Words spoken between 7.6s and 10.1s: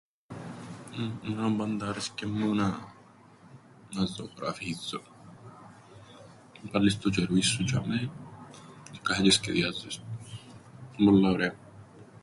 τζ̆ειαμαί τζ̆αι κάθεσαι τζ̆αι σκεδιάζεις το.